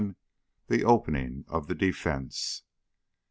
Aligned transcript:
THE 0.67 0.83
OPENING 0.83 1.45
OF 1.47 1.67
THE 1.67 1.75
DEFENCE. 1.75 2.63